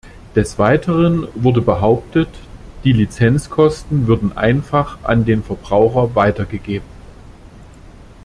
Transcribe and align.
Des 0.35 0.57
weiteren 0.57 1.27
wurde 1.35 1.61
behauptet, 1.61 2.27
die 2.83 2.91
Lizenzkosten 2.91 4.07
würden 4.07 4.35
einfach 4.35 4.97
an 5.03 5.25
den 5.25 5.43
Verbraucher 5.43 6.15
weitergegeben. 6.15 6.87